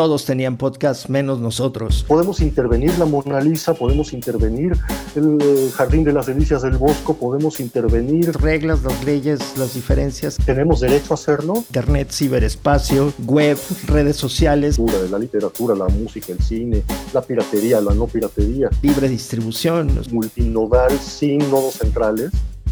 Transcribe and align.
todos 0.00 0.24
tenían 0.24 0.56
podcast 0.56 1.10
menos 1.10 1.40
nosotros. 1.40 2.06
Podemos 2.08 2.40
intervenir 2.40 2.98
la 2.98 3.04
Mona 3.04 3.38
Lisa, 3.38 3.74
podemos 3.74 4.14
intervenir 4.14 4.72
el 5.14 5.36
eh, 5.38 5.70
Jardín 5.74 6.04
de 6.04 6.14
las 6.14 6.24
Delicias 6.24 6.62
del 6.62 6.78
Bosco, 6.78 7.18
podemos 7.18 7.60
intervenir... 7.60 8.34
Reglas, 8.40 8.82
las 8.82 9.04
leyes, 9.04 9.40
las 9.58 9.74
diferencias. 9.74 10.38
¿Tenemos 10.38 10.80
derecho 10.80 11.12
a 11.12 11.16
hacerlo? 11.16 11.52
Internet, 11.68 12.12
ciberespacio, 12.12 13.12
web, 13.26 13.58
redes 13.88 14.16
sociales. 14.16 14.78
La 15.10 15.18
literatura, 15.18 15.74
la 15.74 15.88
música, 15.88 16.32
el 16.32 16.40
cine, 16.40 16.82
la 17.12 17.20
piratería, 17.20 17.82
la 17.82 17.92
no 17.92 18.06
piratería. 18.06 18.70
Libre 18.80 19.06
distribución. 19.06 20.00
Multinodal 20.10 20.98
sin 20.98 21.40
nodos 21.50 21.74
centrales. 21.74 22.30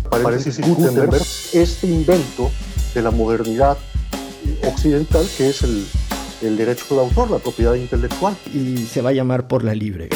Parece 0.09 0.63
Gutenberg, 0.63 1.23
este 1.53 1.89
invento 1.89 2.51
de 2.95 3.03
la 3.03 3.11
modernidad 3.11 3.77
occidental 4.67 5.27
que 5.37 5.51
es 5.51 5.63
el, 5.63 5.85
el 6.43 6.57
derecho 6.57 6.84
del 6.91 7.00
autor, 7.00 7.30
la 7.30 7.39
propiedad 7.39 7.75
intelectual. 7.75 8.36
Y 8.52 8.79
se 8.79 9.02
va 9.02 9.11
a 9.11 9.12
llamar 9.12 9.49
por 9.49 9.64
la 9.64 9.75
libre. 9.75 10.08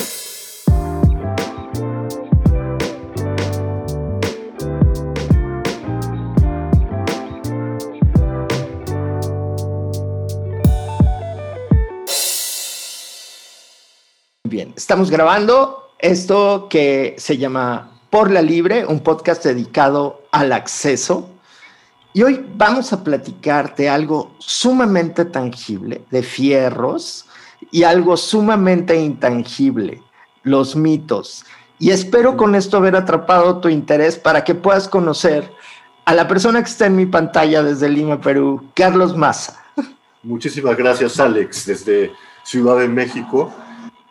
Bien, 14.45 14.75
estamos 14.77 15.11
grabando 15.11 15.95
esto 15.99 16.67
que 16.69 17.15
se 17.17 17.39
llama 17.39 18.01
Por 18.11 18.31
la 18.31 18.43
Libre, 18.43 18.85
un 18.85 19.01
podcast 19.01 19.45
dedicado 19.45 20.25
al 20.31 20.53
acceso 20.53 21.32
y 22.15 22.23
hoy 22.23 22.45
vamos 22.57 22.93
a 22.93 23.03
platicarte 23.03 23.89
algo 23.89 24.33
sumamente 24.39 25.25
tangible, 25.25 26.05
de 26.11 26.23
fierros, 26.23 27.27
y 27.71 27.85
algo 27.85 28.17
sumamente 28.17 28.97
intangible, 28.97 30.03
los 30.43 30.77
mitos. 30.77 31.45
Y 31.79 31.91
espero 31.91 32.37
con 32.37 32.55
esto 32.55 32.77
haber 32.77 32.97
atrapado 32.97 33.59
tu 33.59 33.69
interés 33.69 34.19
para 34.19 34.45
que 34.45 34.55
puedas 34.55 34.89
conocer 34.89 35.51
a 36.05 36.15
la 36.15 36.29
persona 36.29 36.63
que 36.63 36.71
está 36.71 36.87
en 36.87 36.97
mi 36.97 37.07
pantalla 37.07 37.63
desde 37.63 37.89
Lima, 37.89 38.21
Perú, 38.21 38.69
Carlos 38.75 39.17
Maza. 39.17 39.65
Muchísimas 40.23 40.77
gracias, 40.77 41.19
Alex, 41.19 41.67
desde 41.67 42.13
Ciudad 42.45 42.79
de 42.79 42.89
México. 42.89 43.53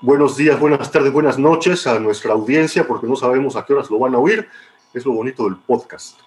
Buenos 0.01 0.35
días, 0.35 0.59
buenas 0.59 0.91
tardes, 0.91 1.13
buenas 1.13 1.37
noches 1.37 1.85
a 1.85 1.99
nuestra 1.99 2.33
audiencia, 2.33 2.87
porque 2.87 3.07
no 3.07 3.15
sabemos 3.15 3.55
a 3.55 3.65
qué 3.65 3.73
horas 3.73 3.89
lo 3.89 3.99
van 3.99 4.15
a 4.15 4.17
oír. 4.17 4.47
Es 4.93 5.05
lo 5.05 5.13
bonito 5.13 5.43
del 5.43 5.57
podcast. 5.57 6.19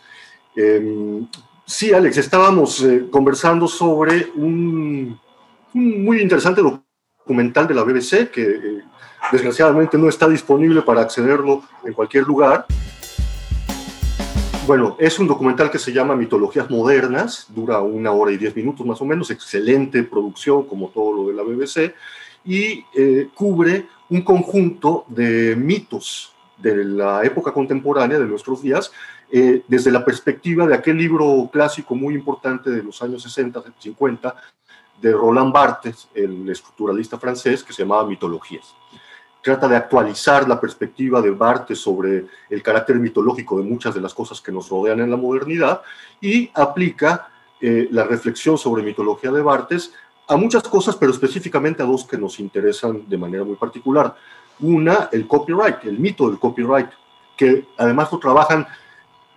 Em, 0.55 1.27
Sí, 1.67 1.95
Alex, 1.95 2.19
estábamos 2.19 2.83
eh, 2.83 3.07
conversando 3.11 3.67
sobre 3.67 4.31
un, 4.35 5.19
muy 5.73 6.21
interesante 6.21 6.61
documental 6.61 7.67
de 7.67 7.75
la 7.75 7.83
BBC 7.83 8.31
que 8.31 8.43
eh, 8.43 8.83
desgraciadamente 9.33 9.97
no 9.97 10.11
está 10.11 10.29
disponible 10.29 10.83
para 10.83 11.01
accederlo 11.01 11.63
en 11.83 11.95
cualquier 11.95 12.25
lugar. 12.25 12.67
Bueno, 14.67 14.97
es 15.01 15.19
un 15.19 15.27
documental 15.27 15.71
que 15.71 15.79
se 15.79 15.91
llama 15.91 16.15
Mitologías 16.15 16.69
Modernas, 16.69 17.47
dura 17.49 17.81
una 17.81 18.13
hora 18.13 18.33
y 18.33 18.37
diez 18.37 18.55
minutos 18.55 18.85
más 18.85 19.01
o 19.01 19.07
menos, 19.07 19.31
excelente 19.31 20.03
producción 20.03 20.65
como 20.65 20.89
todo 20.89 21.13
lo 21.15 21.29
de 21.29 21.35
la 21.35 21.43
BBC, 21.43 21.95
y 22.45 22.85
eh, 22.95 23.29
cubre 23.35 23.87
un 24.11 24.21
conjunto 24.21 25.07
de 25.09 25.57
mitos 25.57 26.35
de 26.59 26.85
la 26.85 27.25
época 27.25 27.53
contemporánea, 27.53 28.19
de 28.19 28.27
nuestros 28.27 28.63
días, 28.63 28.93
eh, 29.31 29.63
desde 29.67 29.91
la 29.91 30.05
perspectiva 30.05 30.67
de 30.67 30.75
aquel 30.75 30.97
libro 30.97 31.49
clásico 31.53 31.95
muy 31.95 32.15
importante 32.15 32.71
de 32.71 32.83
los 32.83 33.03
años 33.03 33.23
60, 33.23 33.63
50, 33.79 34.35
de 35.01 35.13
Roland 35.13 35.53
Barthes, 35.53 36.09
el 36.15 36.49
estructuralista 36.49 37.19
francés, 37.19 37.63
que 37.63 37.73
se 37.73 37.83
llamaba 37.83 38.07
Mitologías. 38.07 38.75
Trata 39.43 39.69
de 39.69 39.77
actualizar 39.77 40.49
la 40.49 40.59
perspectiva 40.59 41.21
de 41.21 41.31
Barthes 41.31 41.79
sobre 41.79 42.27
el 42.49 42.63
carácter 42.63 42.97
mitológico 42.97 43.59
de 43.59 43.65
muchas 43.65 43.95
de 43.95 44.01
las 44.01 44.15
cosas 44.15 44.41
que 44.41 44.53
nos 44.53 44.71
rodean 44.71 45.01
en 45.01 45.11
la 45.11 45.17
modernidad 45.17 45.83
y 46.21 46.51
aplica 46.55 47.29
eh, 47.61 47.89
la 47.91 48.05
reflexión 48.05 48.57
sobre 48.57 48.83
mitología 48.83 49.31
de 49.31 49.43
Barthes 49.43 49.93
a 50.27 50.37
muchas 50.37 50.63
cosas, 50.63 50.97
pero 50.97 51.13
específicamente 51.13 51.83
a 51.83 51.87
dos 51.87 52.05
que 52.05 52.17
nos 52.17 52.41
interesan 52.41 53.05
de 53.07 53.19
manera 53.19 53.45
muy 53.45 53.57
particular. 53.57 54.17
Una, 54.61 55.11
el 55.13 55.27
copyright, 55.27 55.85
el 55.85 55.99
mito 55.99 56.29
del 56.29 56.39
copyright, 56.39 56.89
que 57.37 57.67
además 57.77 58.11
lo 58.11 58.19
trabajan 58.19 58.67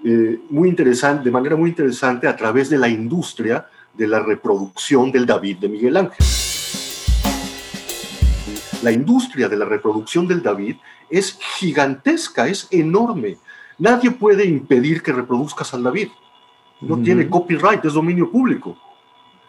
eh, 0.09 0.39
muy 0.49 0.69
interesante, 0.69 1.25
de 1.25 1.31
manera 1.31 1.57
muy 1.57 1.69
interesante 1.69 2.29
a 2.29 2.35
través 2.37 2.69
de 2.69 2.77
la 2.77 2.87
industria 2.87 3.67
de 3.93 4.07
la 4.07 4.21
reproducción 4.21 5.11
del 5.11 5.25
David 5.25 5.57
de 5.57 5.67
Miguel 5.67 5.97
Ángel. 5.97 6.25
La 8.83 8.91
industria 8.93 9.49
de 9.49 9.57
la 9.57 9.65
reproducción 9.65 10.25
del 10.25 10.41
David 10.41 10.77
es 11.09 11.37
gigantesca, 11.57 12.47
es 12.47 12.69
enorme. 12.71 13.35
Nadie 13.79 14.11
puede 14.11 14.45
impedir 14.45 15.03
que 15.03 15.11
reproduzcas 15.11 15.73
al 15.73 15.83
David. 15.83 16.07
No 16.79 16.99
tiene 16.99 17.27
copyright, 17.27 17.83
es 17.83 17.91
dominio 17.91 18.31
público. 18.31 18.77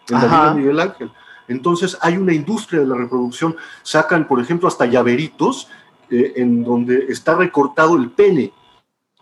El 0.09 0.19
David 0.19 0.49
de 0.49 0.59
Miguel 0.59 0.79
Ángel. 0.81 1.11
Entonces 1.47 1.97
hay 2.01 2.17
una 2.17 2.33
industria 2.33 2.81
de 2.81 2.87
la 2.87 2.95
reproducción. 2.95 3.55
Sacan, 3.81 4.27
por 4.27 4.41
ejemplo, 4.41 4.67
hasta 4.67 4.85
llaveritos 4.87 5.69
eh, 6.09 6.33
en 6.35 6.65
donde 6.65 7.05
está 7.07 7.35
recortado 7.35 7.95
el 7.95 8.09
pene 8.09 8.51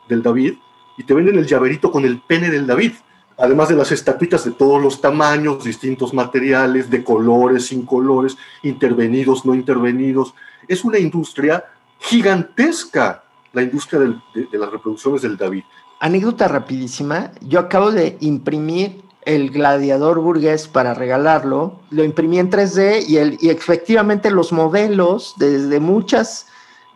del 0.10 0.24
David 0.24 0.56
y 0.98 1.04
te 1.04 1.14
venden 1.14 1.38
el 1.38 1.46
llaverito 1.46 1.92
con 1.92 2.04
el 2.06 2.20
pene 2.20 2.50
del 2.50 2.66
David, 2.68 2.94
además 3.38 3.70
de 3.70 3.76
las 3.76 3.92
estatuitas 3.92 4.44
de 4.44 4.52
todos 4.52 4.82
los 4.82 5.00
tamaños, 5.00 5.64
distintos 5.64 6.14
materiales, 6.14 6.90
de 6.90 7.04
colores, 7.04 7.68
sin 7.68 7.86
colores, 7.86 8.36
intervenidos, 8.64 9.46
no 9.46 9.54
intervenidos. 9.54 10.34
Es 10.68 10.84
una 10.84 10.98
industria 10.98 11.64
gigantesca, 12.00 13.24
la 13.54 13.62
industria 13.62 14.00
de, 14.00 14.58
las 14.58 14.72
reproducciones 14.72 15.22
del 15.22 15.38
David. 15.38 15.64
Anécdota 16.00 16.48
rapidísima, 16.48 17.32
yo 17.42 17.60
acabo 17.60 17.92
de 17.92 18.18
imprimir 18.20 19.02
el 19.24 19.52
gladiador 19.52 20.20
burgués 20.20 20.68
para 20.68 20.94
regalarlo, 20.94 21.80
lo 21.90 22.04
imprimí 22.04 22.40
en 22.40 22.50
3D 22.50 23.08
y, 23.08 23.18
el, 23.18 23.38
y 23.42 23.50
efectivamente 23.50 24.32
los 24.32 24.52
modelos 24.52 25.34
desde 25.38 25.80
muchas 25.80 26.48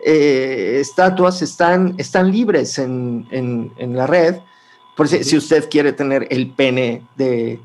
eh, 0.04 0.78
estatuas 0.80 1.42
están, 1.42 1.96
están 1.98 2.32
libres 2.32 2.80
en, 2.80 3.28
en, 3.32 3.96
la 3.96 4.08
red. 4.08 4.36
Por 4.96 5.08
si, 5.08 5.24
si, 5.24 5.38
usted 5.38 5.70
quiere 5.70 5.94
tener 5.94 6.28
el 6.30 6.52
pene 6.52 7.04
de, 7.16 7.60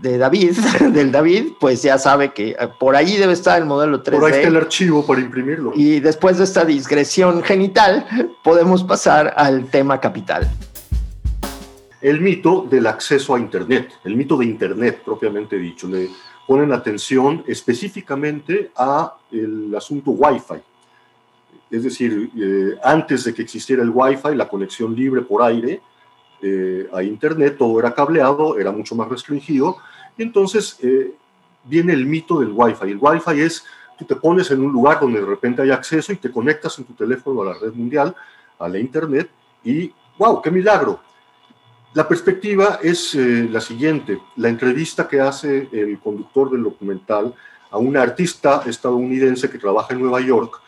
de 0.00 0.18
David, 0.18 0.52
del 0.92 1.12
David, 1.12 1.52
pues 1.60 1.82
ya 1.82 1.98
sabe 1.98 2.32
que 2.32 2.50
eh, 2.50 2.56
por 2.78 2.96
ahí 2.96 3.16
debe 3.16 3.32
estar 3.32 3.58
el 3.60 3.66
modelo 3.66 4.02
3D. 4.02 4.18
Por 4.18 4.24
ahí 4.24 4.38
está 4.38 4.48
el 4.48 4.56
archivo 4.56 5.04
para 5.04 5.20
imprimirlo. 5.20 5.72
Y 5.74 6.00
después 6.00 6.38
de 6.38 6.44
esta 6.44 6.64
digresión 6.64 7.42
genital, 7.42 8.06
podemos 8.42 8.82
pasar 8.82 9.34
al 9.36 9.66
tema 9.66 10.00
capital. 10.00 10.50
El 12.00 12.20
mito 12.20 12.66
del 12.70 12.86
acceso 12.86 13.34
a 13.34 13.40
Internet, 13.40 13.90
el 14.04 14.16
mito 14.16 14.36
de 14.36 14.44
Internet 14.44 15.02
propiamente 15.04 15.56
dicho, 15.56 15.88
le 15.88 16.10
ponen 16.46 16.72
atención 16.72 17.42
específicamente 17.46 18.70
a 18.76 19.16
el 19.32 19.74
asunto 19.74 20.12
Wi-Fi 20.12 20.62
es 21.76 21.84
decir, 21.84 22.30
eh, 22.36 22.78
antes 22.82 23.24
de 23.24 23.34
que 23.34 23.42
existiera 23.42 23.82
el 23.82 23.90
Wi-Fi, 23.92 24.34
la 24.34 24.48
conexión 24.48 24.94
libre 24.94 25.22
por 25.22 25.42
aire 25.42 25.80
eh, 26.40 26.88
a 26.92 27.02
Internet, 27.02 27.56
todo 27.58 27.78
era 27.78 27.94
cableado, 27.94 28.58
era 28.58 28.72
mucho 28.72 28.94
más 28.94 29.08
restringido, 29.08 29.76
y 30.16 30.22
entonces 30.22 30.78
eh, 30.82 31.12
viene 31.64 31.92
el 31.92 32.06
mito 32.06 32.40
del 32.40 32.52
Wi-Fi. 32.52 32.90
El 32.90 32.98
Wi-Fi 33.00 33.40
es, 33.40 33.64
tú 33.98 34.04
te 34.04 34.16
pones 34.16 34.50
en 34.50 34.62
un 34.62 34.72
lugar 34.72 35.00
donde 35.00 35.20
de 35.20 35.26
repente 35.26 35.62
hay 35.62 35.70
acceso 35.70 36.12
y 36.12 36.16
te 36.16 36.30
conectas 36.30 36.78
en 36.78 36.84
tu 36.84 36.94
teléfono 36.94 37.42
a 37.42 37.46
la 37.46 37.54
red 37.54 37.72
mundial, 37.72 38.14
a 38.58 38.68
la 38.68 38.78
Internet, 38.78 39.28
y 39.62 39.92
¡wow! 40.18 40.40
¡Qué 40.40 40.50
milagro! 40.50 41.00
La 41.92 42.06
perspectiva 42.06 42.78
es 42.82 43.14
la 43.14 43.60
siguiente. 43.60 44.20
La 44.36 44.50
entrevista 44.50 45.08
que 45.08 45.18
hace 45.18 45.68
el 45.72 45.98
conductor 45.98 46.50
del 46.50 46.62
documental 46.62 47.34
a 47.70 47.78
una 47.78 48.02
artista 48.02 48.62
estadounidense 48.66 49.48
que 49.48 49.58
trabaja 49.58 49.94
en 49.94 50.00
Nueva 50.00 50.20
York, 50.20 50.60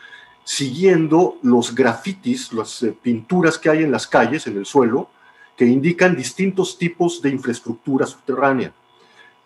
siguiendo 0.49 1.37
los 1.43 1.75
grafitis, 1.75 2.51
las 2.53 2.81
eh, 2.81 2.97
pinturas 2.99 3.59
que 3.59 3.69
hay 3.69 3.83
en 3.83 3.91
las 3.91 4.07
calles, 4.07 4.47
en 4.47 4.57
el 4.57 4.65
suelo, 4.65 5.11
que 5.55 5.63
indican 5.63 6.15
distintos 6.15 6.79
tipos 6.79 7.21
de 7.21 7.29
infraestructura 7.29 8.07
subterránea. 8.07 8.73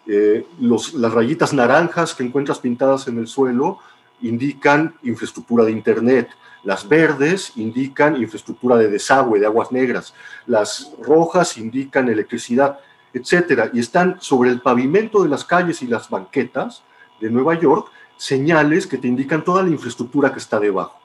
Eh, 0.07 0.47
las 0.61 1.13
rayitas 1.13 1.51
naranjas 1.51 2.15
que 2.15 2.23
encuentras 2.23 2.59
pintadas 2.59 3.09
en 3.09 3.17
el 3.17 3.27
suelo 3.27 3.79
indican 4.21 4.95
infraestructura 5.03 5.65
de 5.65 5.71
Internet, 5.71 6.29
las 6.63 6.87
verdes 6.87 7.51
indican 7.57 8.15
infraestructura 8.15 8.77
de 8.77 8.87
desagüe, 8.87 9.41
de 9.41 9.45
aguas 9.45 9.73
negras, 9.73 10.13
las 10.47 10.93
rojas 11.01 11.57
indican 11.57 12.07
electricidad, 12.07 12.79
etc. 13.13 13.71
Y 13.73 13.79
están 13.79 14.21
sobre 14.21 14.51
el 14.51 14.61
pavimento 14.61 15.21
de 15.21 15.27
las 15.27 15.43
calles 15.43 15.81
y 15.81 15.87
las 15.87 16.09
banquetas 16.09 16.81
de 17.19 17.29
Nueva 17.29 17.59
York 17.59 17.91
señales 18.23 18.87
que 18.87 18.97
te 18.97 19.09
indican 19.09 19.43
toda 19.43 19.63
la 19.63 19.69
infraestructura 19.69 20.31
que 20.31 20.39
está 20.39 20.57
debajo. 20.57 20.97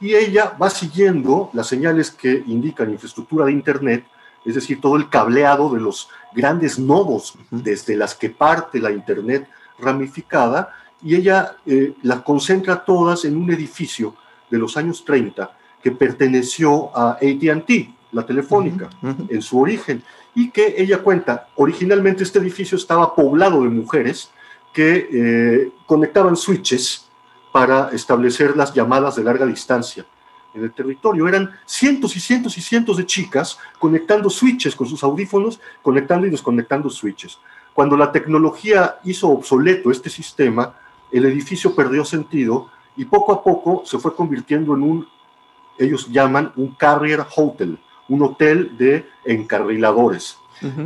Y 0.00 0.14
ella 0.14 0.56
va 0.60 0.70
siguiendo 0.70 1.50
las 1.52 1.66
señales 1.66 2.12
que 2.12 2.44
indican 2.46 2.92
infraestructura 2.92 3.46
de 3.46 3.52
Internet, 3.52 4.04
es 4.44 4.54
decir, 4.54 4.80
todo 4.80 4.94
el 4.94 5.08
cableado 5.08 5.68
de 5.74 5.80
los 5.80 6.08
grandes 6.32 6.78
nodos 6.78 7.34
desde 7.50 7.96
las 7.96 8.14
que 8.14 8.30
parte 8.30 8.78
la 8.78 8.92
Internet 8.92 9.48
ramificada 9.80 10.72
y 11.02 11.16
ella 11.16 11.56
eh, 11.66 11.94
las 12.02 12.22
concentra 12.22 12.84
todas 12.84 13.24
en 13.24 13.36
un 13.36 13.50
edificio 13.50 14.14
de 14.48 14.58
los 14.58 14.76
años 14.76 15.04
30 15.04 15.50
que 15.82 15.90
perteneció 15.90 16.96
a 16.96 17.14
ATT, 17.14 17.70
la 18.12 18.24
telefónica, 18.24 18.88
en 19.28 19.42
su 19.42 19.60
origen, 19.60 20.04
y 20.36 20.50
que 20.50 20.76
ella 20.78 21.02
cuenta, 21.02 21.48
originalmente 21.56 22.22
este 22.22 22.38
edificio 22.38 22.78
estaba 22.78 23.12
poblado 23.16 23.64
de 23.64 23.70
mujeres 23.70 24.30
que 24.74 25.08
eh, 25.10 25.72
conectaban 25.86 26.36
switches 26.36 27.08
para 27.52 27.90
establecer 27.90 28.56
las 28.56 28.74
llamadas 28.74 29.14
de 29.16 29.24
larga 29.24 29.46
distancia 29.46 30.04
en 30.52 30.64
el 30.64 30.72
territorio. 30.72 31.28
Eran 31.28 31.52
cientos 31.64 32.16
y 32.16 32.20
cientos 32.20 32.58
y 32.58 32.60
cientos 32.60 32.96
de 32.96 33.06
chicas 33.06 33.58
conectando 33.78 34.28
switches 34.28 34.74
con 34.74 34.88
sus 34.88 35.02
audífonos, 35.04 35.60
conectando 35.80 36.26
y 36.26 36.30
desconectando 36.30 36.90
switches. 36.90 37.38
Cuando 37.72 37.96
la 37.96 38.10
tecnología 38.10 38.96
hizo 39.04 39.28
obsoleto 39.28 39.90
este 39.90 40.10
sistema, 40.10 40.74
el 41.12 41.24
edificio 41.26 41.74
perdió 41.74 42.04
sentido 42.04 42.70
y 42.96 43.04
poco 43.04 43.32
a 43.32 43.42
poco 43.42 43.82
se 43.84 43.98
fue 43.98 44.14
convirtiendo 44.14 44.74
en 44.74 44.82
un, 44.82 45.08
ellos 45.78 46.08
llaman 46.10 46.52
un 46.56 46.74
carrier 46.74 47.24
hotel, 47.36 47.78
un 48.08 48.22
hotel 48.22 48.76
de 48.76 49.06
encarriladores, 49.24 50.38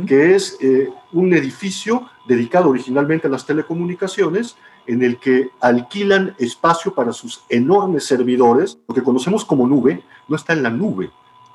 que 0.07 0.35
es 0.35 0.57
eh, 0.61 0.89
un 1.13 1.33
edificio 1.33 2.09
dedicado 2.29 2.69
originalmente 2.69 3.27
a 3.27 3.29
las 3.31 3.45
telecomunicaciones 3.45 4.55
en 4.85 5.03
el 5.03 5.17
que 5.17 5.49
alquilan 5.59 6.35
espacio 6.37 6.93
para 6.93 7.11
sus 7.11 7.43
enormes 7.49 8.05
servidores. 8.05 8.77
Lo 8.87 8.93
que 8.93 9.03
conocemos 9.03 9.43
como 9.43 9.67
nube 9.67 10.03
no 10.27 10.35
está 10.35 10.53
en 10.53 10.61
la 10.61 10.69
nube, 10.69 11.09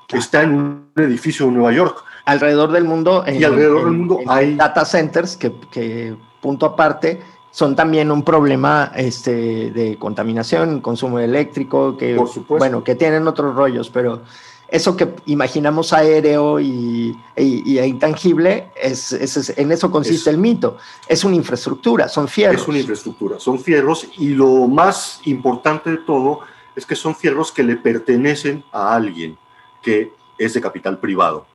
está 0.09 0.43
en 0.43 0.53
un 0.53 0.91
edificio 0.97 1.45
de 1.45 1.53
Nueva 1.53 1.71
York. 1.71 2.03
Alrededor 2.25 2.71
del 2.71 2.83
mundo, 2.83 3.23
y 3.25 3.43
alrededor 3.43 3.85
del 3.85 3.93
mundo 3.93 4.19
hay 4.27 4.55
data 4.55 4.83
centers 4.83 5.37
que, 5.37 5.53
que, 5.71 6.15
punto 6.41 6.65
aparte, 6.65 7.21
son 7.51 7.73
también 7.73 8.11
un 8.11 8.23
problema 8.23 8.91
este, 8.97 9.71
de 9.71 9.95
contaminación, 9.97 10.81
consumo 10.81 11.19
eléctrico, 11.19 11.95
que, 11.95 12.21
bueno, 12.49 12.83
que 12.83 12.95
tienen 12.95 13.27
otros 13.29 13.55
rollos, 13.55 13.89
pero 13.89 14.23
eso 14.67 14.97
que 14.97 15.07
imaginamos 15.27 15.93
aéreo 15.93 16.59
y, 16.59 17.15
e 17.35 17.87
intangible, 17.87 18.71
es, 18.75 19.13
en 19.57 19.71
eso 19.71 19.91
consiste 19.91 20.29
el 20.29 20.37
mito. 20.37 20.77
Es 21.07 21.23
una 21.23 21.35
infraestructura, 21.35 22.09
son 22.09 22.27
fierros. 22.27 22.61
Es 22.61 22.67
una 22.67 22.79
infraestructura, 22.79 23.39
son 23.39 23.59
fierros 23.59 24.07
y 24.17 24.29
lo 24.29 24.67
más 24.67 25.21
importante 25.25 25.91
de 25.91 25.97
todo 25.97 26.39
es 26.75 26.85
que 26.85 26.95
son 26.95 27.15
fierros 27.15 27.51
que 27.51 27.63
le 27.63 27.77
pertenecen 27.77 28.63
a 28.71 28.95
alguien 28.95 29.37
que 29.81 30.11
es 30.37 30.53
de 30.53 30.61
capital 30.61 30.99
privado. 30.99 31.45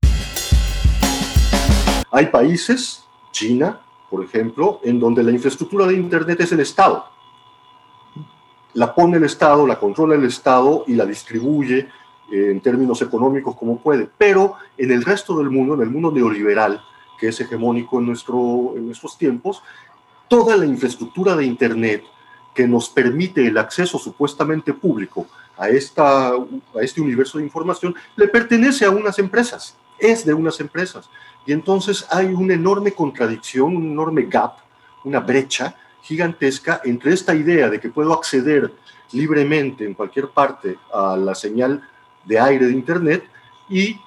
Hay 2.13 2.27
países, 2.27 3.05
China, 3.33 3.81
por 4.09 4.25
ejemplo, 4.25 4.81
en 4.83 4.99
donde 4.99 5.23
la 5.23 5.31
infraestructura 5.31 5.87
de 5.87 5.95
Internet 5.95 6.41
es 6.41 6.53
el 6.53 6.61
Estado. 6.61 7.07
La 8.75 8.95
pone 8.95 9.17
el 9.17 9.25
Estado, 9.25 9.67
la 9.67 9.79
controla 9.79 10.15
el 10.15 10.25
Estado 10.25 10.85
y 10.87 10.95
la 10.95 11.05
distribuye 11.05 11.89
en 12.31 12.61
términos 12.61 13.03
económicos 13.03 13.57
como 13.57 13.79
puede, 13.79 14.09
pero 14.19 14.55
en 14.77 14.91
el 14.91 15.05
resto 15.05 15.37
del 15.37 15.51
mundo, 15.51 15.75
en 15.75 15.83
el 15.83 15.91
mundo 15.91 16.13
neoliberal, 16.13 16.81
que 17.19 17.29
es 17.29 17.41
hegemónico 17.41 17.99
en, 17.99 18.07
nuestro, 18.07 18.75
en 18.77 18.87
nuestros 18.87 19.19
tiempos, 19.19 19.63
toda 20.29 20.57
la 20.57 20.65
infraestructura 20.65 21.37
de 21.37 21.45
Internet 21.45 22.05
que 22.55 22.67
nos 22.67 22.89
permite 22.89 23.47
el 23.47 23.59
acceso 23.59 23.99
supuestamente 23.99 24.73
público 24.73 25.27
a, 25.57 25.69
esta, 25.69 26.31
a 26.31 26.81
este 26.81 27.01
universo 27.01 27.39
de 27.39 27.45
información 27.45 27.95
le 28.17 28.29
pertenece 28.29 28.85
a 28.85 28.91
unas 28.91 29.19
empresas, 29.19 29.77
es 29.99 30.25
de 30.25 30.35
unas 30.35 30.59
empresas. 30.61 31.11
Y 31.47 31.53
entonces 31.53 32.07
hay 32.11 32.27
una 32.27 32.55
enorme 32.55 32.93
contradicción, 32.93 33.77
un 33.77 33.91
enorme 33.91 34.23
gap, 34.23 34.55
una 35.05 35.21
brecha 35.21 35.75
gigantesca 36.03 36.81
entre 36.85 37.13
esta 37.13 37.35
idea 37.35 37.69
de 37.69 37.79
que 37.79 37.91
puedo 37.91 38.13
acceder 38.13 38.73
libremente 39.13 39.85
en 39.85 39.95
cualquier 39.95 40.29
parte 40.29 40.79
a 40.93 41.17
la 41.17 41.35
señal 41.35 41.83
de 42.25 42.39
aire 42.39 42.67
de 42.67 42.73
Internet 42.73 43.25
y 43.69 44.01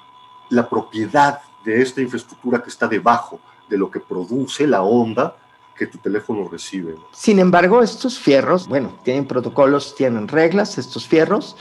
la 0.50 0.70
propiedad 0.70 1.42
de 1.64 1.82
esta 1.82 2.02
infraestructura 2.02 2.62
que 2.62 2.70
está 2.70 2.88
debajo 2.88 3.40
de 3.70 3.78
lo 3.78 3.90
que 3.90 4.00
produce 4.00 4.68
la 4.68 4.84
onda 4.84 5.36
que 5.76 5.88
tu 5.88 5.98
teléfono 5.98 6.48
recibe. 6.48 6.96
Sin 7.12 7.40
embargo, 7.40 7.82
estos 7.82 8.20
fierros, 8.20 8.68
bueno, 8.68 8.94
tienen 9.04 9.26
protocolos, 9.26 9.96
tienen 9.96 10.28
reglas, 10.28 10.78
estos 10.78 11.08
fierros, 11.08 11.56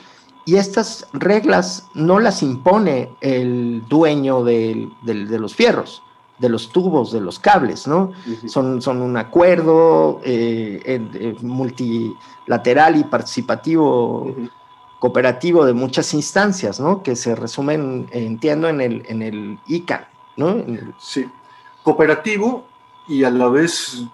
y 0.44 0.56
estas 0.56 1.06
reglas 1.12 1.88
no 1.94 2.18
las 2.18 2.42
impone 2.42 3.14
el 3.20 3.82
dueño 3.88 4.42
de, 4.42 4.90
los 5.02 5.54
fierros, 5.54 6.02
de 6.38 6.48
los 6.48 6.70
tubos, 6.72 7.12
de 7.12 7.20
los 7.20 7.38
cables, 7.38 7.86
¿no? 7.86 8.12
son, 8.48 8.82
son 8.82 9.00
un 9.02 9.16
acuerdo 9.16 10.20
eh, 10.24 10.82
eh, 10.84 11.36
multilateral 11.42 12.96
y 12.96 13.04
participativo 13.04 14.34
cooperativo 15.02 15.66
de 15.66 15.72
muchas 15.72 16.14
instancias, 16.14 16.78
¿no? 16.78 17.02
Que 17.02 17.16
se 17.16 17.34
resumen, 17.34 18.06
entiendo, 18.12 18.68
en 18.68 18.80
el, 18.80 19.02
en 19.08 19.20
el 19.20 19.58
ICANN, 19.66 20.06
¿no? 20.36 20.64
Sí, 21.00 21.28
cooperativo 21.82 22.64
y 23.08 23.24
a 23.24 23.30
la 23.30 23.48
vez 23.48 24.04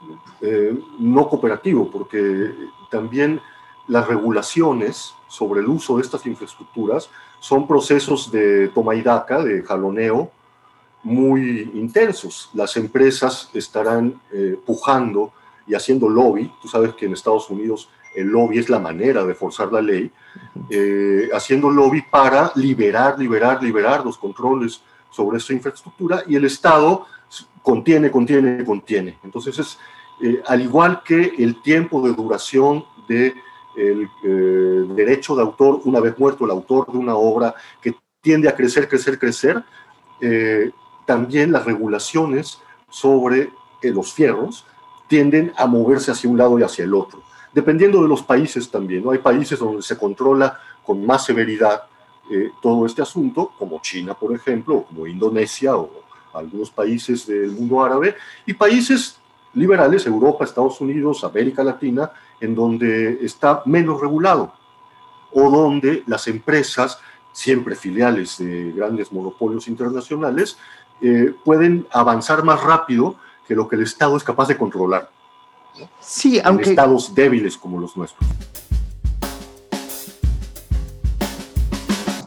eh, 0.40 0.80
no 0.98 1.28
cooperativo, 1.28 1.90
porque 1.90 2.54
también 2.90 3.38
las 3.86 4.08
regulaciones 4.08 5.12
sobre 5.28 5.60
el 5.60 5.68
uso 5.68 5.98
de 5.98 6.04
estas 6.04 6.24
infraestructuras 6.24 7.10
son 7.38 7.68
procesos 7.68 8.32
de 8.32 8.68
toma 8.68 8.94
y 8.94 9.02
daca, 9.02 9.44
de 9.44 9.62
jaloneo, 9.62 10.30
muy 11.02 11.70
intensos. 11.74 12.48
Las 12.54 12.78
empresas 12.78 13.50
estarán 13.52 14.22
eh, 14.32 14.58
pujando 14.64 15.34
y 15.66 15.74
haciendo 15.74 16.08
lobby. 16.08 16.50
Tú 16.62 16.66
sabes 16.66 16.94
que 16.94 17.04
en 17.04 17.12
Estados 17.12 17.50
Unidos 17.50 17.90
el 18.18 18.28
lobby 18.28 18.58
es 18.58 18.68
la 18.68 18.78
manera 18.78 19.24
de 19.24 19.34
forzar 19.34 19.72
la 19.72 19.80
ley, 19.80 20.10
eh, 20.70 21.28
haciendo 21.32 21.70
lobby 21.70 22.02
para 22.02 22.50
liberar, 22.56 23.18
liberar, 23.18 23.62
liberar 23.62 24.04
los 24.04 24.18
controles 24.18 24.82
sobre 25.10 25.38
esta 25.38 25.52
infraestructura 25.52 26.24
y 26.26 26.34
el 26.34 26.44
Estado 26.44 27.06
contiene, 27.62 28.10
contiene, 28.10 28.64
contiene. 28.64 29.18
Entonces 29.22 29.58
es, 29.58 29.78
eh, 30.20 30.42
al 30.46 30.60
igual 30.62 31.02
que 31.04 31.32
el 31.38 31.62
tiempo 31.62 32.02
de 32.06 32.12
duración 32.12 32.84
del 33.08 33.34
de 33.76 34.08
eh, 34.24 34.84
derecho 34.96 35.36
de 35.36 35.42
autor, 35.42 35.80
una 35.84 36.00
vez 36.00 36.18
muerto 36.18 36.44
el 36.44 36.50
autor 36.50 36.90
de 36.90 36.98
una 36.98 37.14
obra 37.14 37.54
que 37.80 37.94
tiende 38.20 38.48
a 38.48 38.56
crecer, 38.56 38.88
crecer, 38.88 39.18
crecer, 39.18 39.62
también 41.06 41.52
las 41.52 41.64
regulaciones 41.64 42.58
sobre 42.90 43.50
los 43.82 44.12
fierros 44.12 44.66
tienden 45.06 45.52
a 45.56 45.66
moverse 45.66 46.10
hacia 46.10 46.28
un 46.28 46.36
lado 46.36 46.58
y 46.58 46.64
hacia 46.64 46.84
el 46.84 46.92
otro 46.92 47.27
dependiendo 47.52 48.02
de 48.02 48.08
los 48.08 48.22
países 48.22 48.70
también. 48.70 49.04
¿no? 49.04 49.10
Hay 49.10 49.18
países 49.18 49.58
donde 49.58 49.82
se 49.82 49.96
controla 49.96 50.58
con 50.84 51.04
más 51.04 51.24
severidad 51.24 51.82
eh, 52.30 52.50
todo 52.60 52.86
este 52.86 53.02
asunto, 53.02 53.52
como 53.58 53.80
China, 53.80 54.14
por 54.14 54.34
ejemplo, 54.34 54.76
o 54.76 54.84
como 54.84 55.06
Indonesia 55.06 55.76
o 55.76 55.90
algunos 56.34 56.70
países 56.70 57.26
del 57.26 57.52
mundo 57.52 57.82
árabe, 57.82 58.16
y 58.46 58.54
países 58.54 59.18
liberales, 59.54 60.06
Europa, 60.06 60.44
Estados 60.44 60.80
Unidos, 60.80 61.24
América 61.24 61.64
Latina, 61.64 62.10
en 62.40 62.54
donde 62.54 63.24
está 63.24 63.62
menos 63.64 64.00
regulado, 64.00 64.52
o 65.32 65.50
donde 65.50 66.04
las 66.06 66.28
empresas, 66.28 67.00
siempre 67.32 67.74
filiales 67.74 68.38
de 68.38 68.72
grandes 68.72 69.12
monopolios 69.12 69.68
internacionales, 69.68 70.58
eh, 71.00 71.34
pueden 71.44 71.86
avanzar 71.90 72.44
más 72.44 72.62
rápido 72.62 73.16
que 73.46 73.54
lo 73.54 73.68
que 73.68 73.76
el 73.76 73.82
Estado 73.82 74.16
es 74.16 74.24
capaz 74.24 74.48
de 74.48 74.58
controlar. 74.58 75.10
Sí, 76.00 76.40
aunque... 76.42 76.70
estados 76.70 77.14
débiles 77.14 77.56
como 77.56 77.78
los 77.80 77.96
nuestros. 77.96 78.28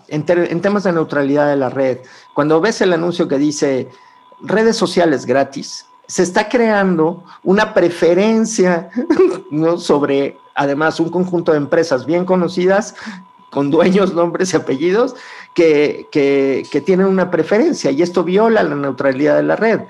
En, 0.08 0.26
temas 0.62 0.84
de 0.84 0.92
neutralidad 0.92 1.48
de 1.48 1.56
la 1.56 1.70
red, 1.70 2.00
cuando 2.34 2.60
ves 2.60 2.82
el 2.82 2.92
anuncio 2.92 3.30
que 3.30 3.38
dice 3.38 3.88
redes 4.42 4.76
sociales 4.76 5.26
gratis, 5.26 5.86
se 6.06 6.24
está 6.24 6.50
creando 6.50 7.24
una 7.44 7.74
preferencia 7.74 8.90
¿no? 9.52 9.78
sobre, 9.78 10.38
además, 10.54 11.00
un 11.00 11.10
conjunto 11.10 11.54
de 11.54 11.60
empresas 11.60 12.06
bien 12.06 12.26
conocidas, 12.26 12.94
con 13.52 13.72
dueños, 13.72 14.14
nombres 14.16 14.54
y 14.54 14.58
apellidos, 14.58 15.16
que, 15.54 16.08
que, 16.12 16.82
tienen 16.82 17.08
una 17.08 17.32
preferencia 17.32 17.92
y 17.92 18.02
esto 18.02 18.24
viola 18.26 18.64
la 18.64 18.76
neutralidad 18.76 19.38
de 19.38 19.44
la 19.44 19.56
red. 19.56 19.82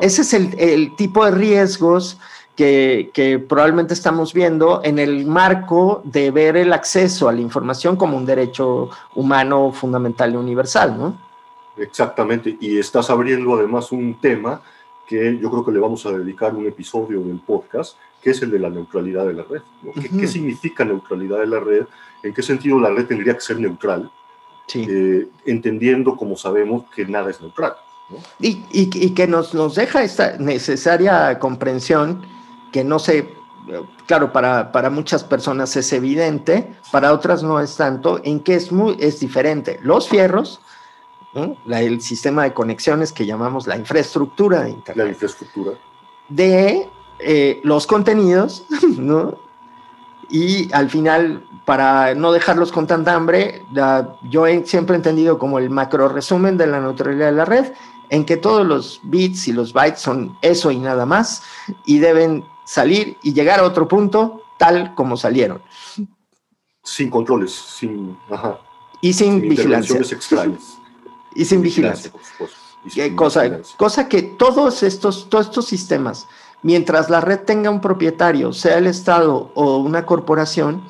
Ese 0.00 0.22
es 0.22 0.34
el, 0.34 0.54
el, 0.58 0.96
tipo 0.96 1.24
de 1.24 1.32
riesgos 1.32 2.18
que, 2.56 3.44
probablemente 3.48 3.94
estamos 3.94 4.32
viendo 4.32 4.82
en 4.84 4.98
el 4.98 5.26
marco 5.26 6.02
de 6.04 6.30
ver 6.30 6.56
el 6.56 6.72
acceso 6.72 7.28
a 7.28 7.32
la 7.32 7.40
información 7.40 7.96
como 7.96 8.16
un 8.16 8.26
derecho 8.26 8.90
humano 9.14 9.72
fundamental 9.72 10.34
y 10.34 10.36
universal, 10.36 10.96
¿no? 10.98 11.18
Exactamente, 11.76 12.56
y 12.60 12.78
estás 12.78 13.08
abriendo 13.08 13.54
además 13.54 13.92
un 13.92 14.20
tema 14.20 14.60
que 15.06 15.38
yo 15.38 15.50
creo 15.50 15.64
que 15.64 15.72
le 15.72 15.80
vamos 15.80 16.04
a 16.06 16.12
dedicar 16.12 16.54
un 16.54 16.66
episodio 16.66 17.20
del 17.22 17.40
podcast, 17.40 17.96
que 18.20 18.30
es 18.30 18.42
el 18.42 18.50
de 18.50 18.58
la 18.58 18.70
neutralidad 18.70 19.26
de 19.26 19.32
la 19.32 19.42
red. 19.42 19.62
¿Qué, 20.18 20.28
significa 20.28 20.84
neutralidad 20.84 21.40
de 21.40 21.46
la 21.46 21.60
red? 21.60 21.86
¿En 22.22 22.32
qué 22.32 22.42
sentido 22.42 22.78
la 22.78 22.90
red 22.90 23.06
tendría 23.06 23.34
que 23.34 23.40
ser 23.40 23.58
neutral? 23.58 24.10
Eh, 24.74 25.26
entendiendo, 25.44 26.16
como 26.16 26.36
sabemos, 26.36 26.84
que 26.94 27.04
nada 27.04 27.30
es 27.30 27.40
neutral. 27.40 27.74
Y, 28.38 28.62
y, 28.72 28.90
y, 28.92 29.10
que 29.10 29.26
nos, 29.26 29.54
nos 29.54 29.74
deja 29.74 30.02
esta 30.02 30.36
necesaria 30.38 31.38
comprensión 31.38 32.22
que 32.72 32.82
no 32.82 32.98
se 32.98 33.34
claro, 34.06 34.32
para, 34.32 34.72
para, 34.72 34.90
muchas 34.90 35.24
personas 35.24 35.76
es 35.76 35.92
evidente, 35.92 36.74
para 36.90 37.12
otras 37.12 37.42
no 37.42 37.60
es 37.60 37.76
tanto, 37.76 38.20
en 38.24 38.40
que 38.40 38.54
es, 38.54 38.72
muy, 38.72 38.96
es 38.98 39.20
diferente. 39.20 39.78
Los 39.82 40.08
fierros, 40.08 40.60
el 41.68 42.00
sistema 42.00 42.44
de 42.44 42.52
conexiones 42.52 43.12
que 43.12 43.26
llamamos 43.26 43.66
la 43.66 43.76
infraestructura 43.76 44.62
de 44.62 44.70
Internet. 44.70 45.06
La 45.06 45.12
infraestructura. 45.12 45.72
De 46.28 46.88
eh, 47.18 47.60
los 47.62 47.86
contenidos, 47.86 48.64
¿no? 48.98 49.38
Y 50.28 50.72
al 50.72 50.88
final, 50.88 51.44
para 51.64 52.14
no 52.14 52.32
dejarlos 52.32 52.72
con 52.72 52.86
tanta 52.86 53.14
hambre, 53.14 53.62
yo 54.22 54.46
he 54.46 54.64
siempre 54.66 54.96
entendido 54.96 55.38
como 55.38 55.58
el 55.58 55.68
macro 55.68 56.08
resumen 56.08 56.56
de 56.56 56.66
la 56.66 56.80
neutralidad 56.80 57.26
de 57.26 57.32
la 57.32 57.44
red, 57.44 57.72
en 58.08 58.24
que 58.24 58.36
todos 58.36 58.66
los 58.66 59.00
bits 59.04 59.48
y 59.48 59.52
los 59.52 59.72
bytes 59.72 60.00
son 60.00 60.36
eso 60.42 60.70
y 60.70 60.78
nada 60.78 61.06
más, 61.06 61.42
y 61.84 61.98
deben 61.98 62.44
salir 62.64 63.16
y 63.22 63.32
llegar 63.32 63.60
a 63.60 63.64
otro 63.64 63.88
punto 63.88 64.42
tal 64.58 64.94
como 64.94 65.16
salieron. 65.16 65.62
Sin 66.82 67.10
controles, 67.10 67.52
sin... 67.52 68.16
Y 69.04 69.12
sin, 69.14 69.40
vigilancia. 69.40 69.98
Y 71.34 71.44
sin 71.44 71.60
vigilancia. 71.60 72.12
cosa, 73.16 73.50
cosa 73.76 74.08
que 74.08 74.22
todos 74.22 74.84
estos, 74.84 75.28
todos 75.28 75.46
estos 75.46 75.66
sistemas 75.66 76.28
mientras 76.62 77.10
la 77.10 77.20
red 77.20 77.40
tenga 77.40 77.70
un 77.70 77.80
propietario, 77.80 78.52
sea 78.52 78.78
el 78.78 78.86
Estado 78.86 79.50
o 79.54 79.78
una 79.78 80.06
corporación, 80.06 80.82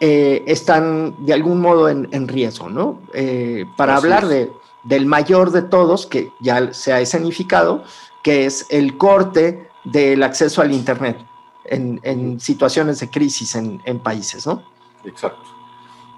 eh, 0.00 0.44
están 0.46 1.16
de 1.24 1.32
algún 1.32 1.60
modo 1.60 1.88
en, 1.88 2.28
riesgo, 2.28 2.68
¿no? 2.68 3.00
Eh, 3.14 3.64
para 3.76 3.96
hablar 3.96 4.28
de, 4.28 4.52
del 4.84 5.06
mayor 5.06 5.50
de 5.50 5.62
todos, 5.62 6.06
que 6.06 6.30
ya 6.40 6.72
se 6.72 6.92
ha 6.92 7.00
escenificado, 7.00 7.82
que 8.22 8.46
es 8.46 8.66
el 8.68 8.96
corte 8.96 9.67
del 9.92 10.22
acceso 10.22 10.60
al 10.60 10.72
Internet 10.72 11.18
en, 11.64 12.40
situaciones 12.40 13.00
de 13.00 13.10
crisis 13.10 13.54
en, 13.54 13.80
en 13.84 13.98
países, 13.98 14.46
¿no? 14.46 14.62
Exacto. 15.04 15.44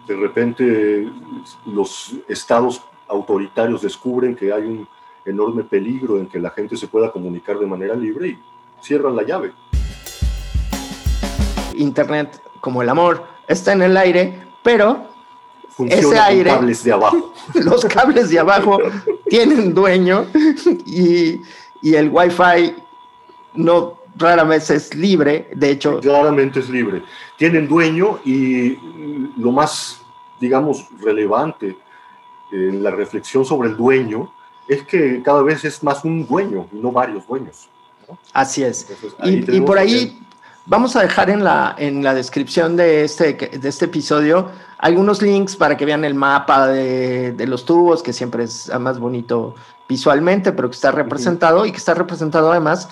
De 0.07 0.17
repente 0.17 1.09
los 1.67 2.15
estados 2.29 2.83
autoritarios 3.09 3.83
descubren 3.83 4.35
que 4.35 4.53
hay 4.53 4.63
un 4.63 4.89
enorme 5.25 5.65
peligro 5.65 6.19
en 6.19 6.27
que 6.27 6.39
la 6.39 6.51
gente 6.51 6.77
se 6.77 6.89
pueda 6.89 7.13
comunicar 7.13 7.59
de 7.59 7.67
manera 7.67 7.95
libre 7.95 8.29
y 8.29 8.39
cierran 8.81 9.17
la 9.17 9.23
llave. 9.23 9.53
Internet, 11.77 12.43
como 12.61 12.83
el 12.83 12.89
amor, 12.89 13.25
está 13.47 13.73
en 13.73 13.83
el 13.83 13.97
aire, 13.97 14.43
pero 14.63 15.09
Funciona 15.69 16.03
ese 16.03 16.19
aire, 16.19 16.51
cables 16.51 16.85
de 16.85 16.93
abajo. 16.93 17.33
los 17.55 17.85
cables 17.87 18.29
de 18.31 18.39
abajo 18.39 18.79
tienen 19.29 19.73
dueño 19.73 20.27
y, 20.85 21.41
y 21.81 21.95
el 21.95 22.11
Wi-Fi 22.11 22.75
no 23.55 24.01
rara 24.17 24.45
vez 24.45 24.71
es 24.71 24.95
libre, 24.95 25.51
de 25.55 25.71
hecho. 25.71 26.01
Claramente 26.01 26.61
es 26.61 26.69
libre. 26.69 27.03
Tienen 27.37 27.69
dueño 27.69 28.21
y 28.25 28.77
lo 29.37 29.53
más, 29.53 30.01
digamos, 30.41 30.87
relevante 31.01 31.77
en 32.53 32.83
la 32.83 32.91
reflexión 32.91 33.45
sobre 33.45 33.71
el 33.71 33.77
dueño 33.77 34.33
es 34.69 34.83
que 34.83 35.23
cada 35.23 35.43
vez 35.43 35.65
es 35.65 35.83
más 35.83 36.05
un 36.05 36.27
dueño 36.27 36.67
y 36.73 36.77
no 36.77 36.93
varios 36.93 37.27
dueños. 37.27 37.69
Así 38.33 38.63
es. 38.63 38.87
y, 39.25 39.61
por 39.61 39.79
ahí 39.79 40.19
vamos 40.67 40.97
a 40.97 41.03
dejar 41.03 41.31
en 41.31 41.45
la, 41.45 41.75
en 41.79 42.03
la 42.03 42.15
descripción 42.15 42.77
de 42.77 43.05
este, 43.05 43.35
de 43.35 43.69
este 43.69 43.87
episodio 43.87 44.51
algunos 44.79 45.21
links 45.21 45.57
para 45.57 45.77
que 45.77 45.85
vean 45.85 46.05
el 46.05 46.15
mapa 46.15 46.69
de, 46.69 47.47
los 47.47 47.65
tubos, 47.65 48.03
que 48.03 48.13
siempre 48.13 48.45
es 48.45 48.71
más 48.79 48.99
bonito 48.99 49.55
visualmente, 49.89 50.53
pero 50.53 50.71
que 50.71 50.75
está 50.75 50.91
representado 50.91 51.67
y 51.67 51.73
que 51.73 51.77
está 51.77 51.95
representado 51.95 52.51
además 52.51 52.89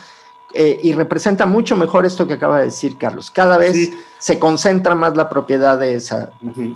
eh, 0.55 0.81
y 0.83 0.93
representa 0.95 1.45
mucho 1.45 1.76
mejor 1.76 2.07
esto 2.07 2.26
que 2.26 2.35
acaba 2.35 2.59
de 2.59 2.67
decir 2.67 2.97
Carlos. 2.97 3.31
Cada 3.31 3.59
vez 3.59 3.90
se 4.19 4.38
concentra 4.38 4.95
más 4.95 5.17
la 5.17 5.28
propiedad 5.28 5.78
de 5.78 5.95
esa. 5.95 6.31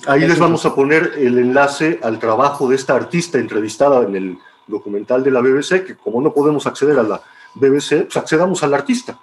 Ahí 0.06 0.20
les 0.20 0.38
vamos 0.38 0.66
a 0.66 0.74
poner 0.74 1.14
el 1.16 1.38
enlace 1.38 1.98
al 2.02 2.18
trabajo 2.18 2.68
de 2.68 2.76
esta 2.76 2.94
artista 2.94 3.38
entrevistada 3.38 4.02
en 4.02 4.14
el 4.14 4.38
documental 4.66 5.24
de 5.24 5.30
la 5.30 5.40
BBC, 5.40 5.84
que 5.84 5.96
como 5.96 6.20
no 6.20 6.32
podemos 6.32 6.66
acceder 6.66 6.98
a 6.98 7.02
la 7.02 7.22
BBC, 7.54 8.04
pues 8.04 8.16
accedamos 8.16 8.62
al 8.62 8.74
artista, 8.74 9.18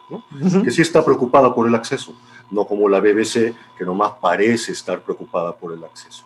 que 0.63 0.71
sí 0.71 0.81
está 0.81 1.03
preocupada 1.03 1.53
por 1.53 1.67
el 1.67 1.75
acceso, 1.75 2.13
no 2.51 2.65
como 2.65 2.87
la 2.89 2.99
BBC, 2.99 3.53
que 3.77 3.85
nomás 3.85 4.13
parece 4.21 4.71
estar 4.71 4.99
preocupada 5.01 5.55
por 5.55 5.73
el 5.73 5.83
acceso. 5.83 6.23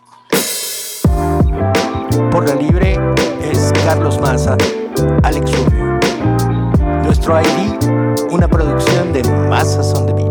Por 2.30 2.48
la 2.48 2.54
libre 2.54 2.98
es 3.42 3.72
Carlos 3.84 4.20
Maza, 4.20 4.56
Alex 5.22 5.50
Rubio. 5.56 5.98
Nuestro 7.04 7.40
ID, 7.40 7.93
una 8.34 8.48
producción 8.48 9.12
de 9.12 9.22
Mazas 9.48 9.94
on 9.94 10.06
the 10.06 10.23